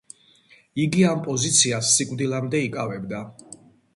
[0.83, 3.23] იგი ამ პოზიციას სიკვდილამდე იკავებდა.